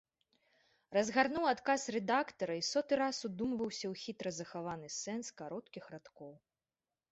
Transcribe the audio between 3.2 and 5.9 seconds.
удумваўся ў хітра захаваны сэнс кароткіх